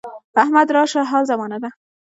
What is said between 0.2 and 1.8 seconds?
احمد راشه حال زمانه ده.